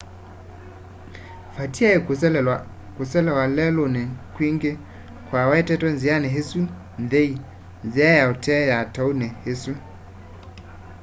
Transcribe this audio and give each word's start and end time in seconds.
vatiaĩ 1.57 1.99
kũselew'a 2.95 3.43
lelũnĩ 3.55 4.03
kwingĩ 4.35 4.71
kwawetetwe 5.27 5.89
nzĩanĩ 5.95 6.29
ĩsu 6.39 6.59
nthei 7.03 7.33
nzĩa 7.87 8.11
ya 8.19 8.23
ũtee 8.33 8.63
ya 8.71 8.77
taũni 8.93 9.27
ĩsu 9.51 9.73